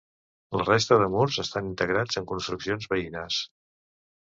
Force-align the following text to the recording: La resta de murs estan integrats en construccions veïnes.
La 0.59 0.65
resta 0.69 0.97
de 1.03 1.11
murs 1.17 1.39
estan 1.45 1.69
integrats 1.75 2.21
en 2.23 2.29
construccions 2.35 2.93
veïnes. 2.97 3.43